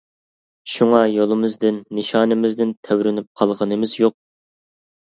[0.75, 4.21] شۇڭا يولىمىزدىن، نىشانىمىزدىن تەۋرىنىپ قالغىنىمىز يوق.